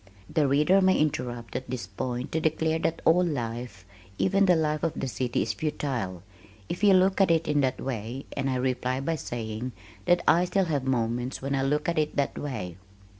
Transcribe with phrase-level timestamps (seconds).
[0.33, 3.85] The reader may interrupt at this point to declare that all life,
[4.17, 6.23] even the life of the city is futile,
[6.69, 9.73] if you look at it in that way, and I reply by saying
[10.05, 12.77] that I still have moments when I look at it that way.